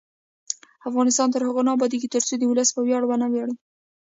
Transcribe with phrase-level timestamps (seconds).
[0.89, 3.55] افغانستان تر هغو نه ابادیږي، ترڅو د ولس په ویاړ ونه ویاړو.